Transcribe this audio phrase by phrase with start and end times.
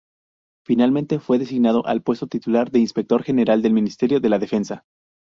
[0.65, 4.83] Finalmente fue designado al puesto titular de Inspector General del Ministerio de la Defensa.